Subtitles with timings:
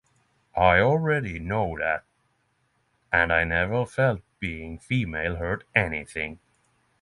[0.57, 2.05] I already know that,
[3.13, 6.39] and I never felt being female hurt anything.